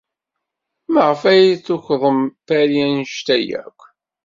[0.93, 3.79] Maɣef ay tukḍem Paris anect-a akk?